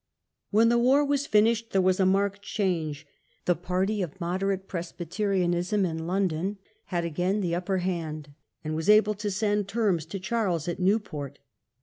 When 0.49 0.69
the 0.69 0.79
war 0.79 1.05
was 1.05 1.27
finished 1.27 1.69
there 1.73 1.79
was 1.79 1.99
a 1.99 2.07
marked 2.07 2.41
change. 2.41 3.05
The 3.45 3.53
party 3.55 4.01
of 4.01 4.19
moderate 4.19 4.67
Presbyterianism 4.67 5.85
in 5.85 6.07
London 6.07 6.57
had 6.85 7.05
again 7.05 7.41
the 7.41 7.53
upper 7.53 7.77
hand, 7.77 8.33
and 8.63 8.75
was 8.75 8.89
able 8.89 9.13
to 9.13 9.29
send 9.29 9.59
Result 9.59 9.65
of 9.65 9.67
the 9.67 9.71
terms 9.73 10.05
to 10.07 10.19
Charles 10.19 10.67
at 10.67 10.79
Newport. 10.79 11.37